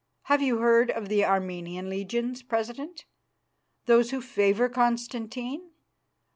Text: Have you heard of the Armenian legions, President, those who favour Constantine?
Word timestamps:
Have 0.23 0.41
you 0.41 0.57
heard 0.57 0.89
of 0.89 1.09
the 1.09 1.23
Armenian 1.23 1.87
legions, 1.87 2.41
President, 2.41 3.05
those 3.85 4.09
who 4.09 4.19
favour 4.19 4.67
Constantine? 4.67 5.73